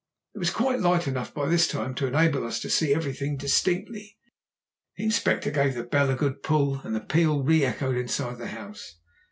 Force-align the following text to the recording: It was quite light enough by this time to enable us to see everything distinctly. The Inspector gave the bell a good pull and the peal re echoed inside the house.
It 0.33 0.39
was 0.39 0.49
quite 0.49 0.79
light 0.79 1.07
enough 1.07 1.31
by 1.31 1.47
this 1.47 1.67
time 1.67 1.93
to 1.93 2.07
enable 2.07 2.43
us 2.43 2.59
to 2.61 2.71
see 2.71 2.91
everything 2.91 3.37
distinctly. 3.37 4.17
The 4.97 5.03
Inspector 5.03 5.51
gave 5.51 5.75
the 5.75 5.83
bell 5.83 6.09
a 6.09 6.15
good 6.15 6.41
pull 6.41 6.79
and 6.83 6.95
the 6.95 7.01
peal 7.01 7.43
re 7.43 7.63
echoed 7.63 7.95
inside 7.97 8.39
the 8.39 8.47
house. 8.47 8.95